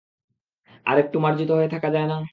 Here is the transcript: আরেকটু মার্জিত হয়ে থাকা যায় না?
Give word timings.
আরেকটু 0.85 1.17
মার্জিত 1.19 1.49
হয়ে 1.51 1.69
থাকা 1.69 1.89
যায় 1.89 2.07
না? 2.07 2.17